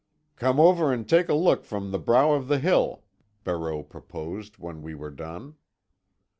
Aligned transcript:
"Come 0.35 0.59
over 0.59 0.91
and 0.91 1.07
take 1.07 1.29
a 1.29 1.35
look 1.35 1.63
from 1.63 1.91
the 1.91 1.99
brow 1.99 2.31
of 2.33 2.47
the 2.47 2.57
hill," 2.57 3.03
Barreau 3.43 3.83
proposed, 3.83 4.57
when 4.57 4.81
we 4.81 4.95
were 4.95 5.11
done. 5.11 5.57